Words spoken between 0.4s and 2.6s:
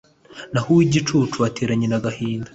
naho uw'igicucu agatera nyina agahinda